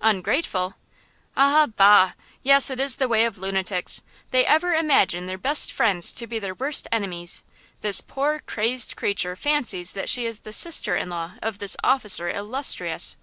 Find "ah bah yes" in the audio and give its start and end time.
1.36-2.70